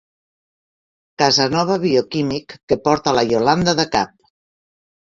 [1.23, 4.21] Casanova bioquímic que porta la Iolanda de cap.